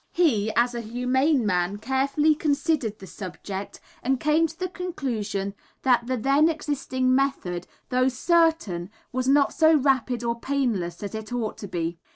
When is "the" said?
2.97-3.05, 4.57-4.67, 6.07-6.17